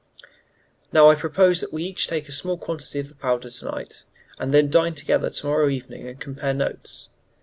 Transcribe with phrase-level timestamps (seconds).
[0.91, 4.05] "Now, I propose that we each take a small quantity of the powder to night,
[4.39, 7.09] and then dine together to morrow evening and compare notes.